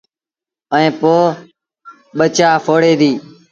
ائيٚݩ 0.75 0.95
پو 0.99 1.13
ٻچآ 2.17 2.49
ڦوڙي 2.63 2.93
ديٚ۔ 2.99 3.17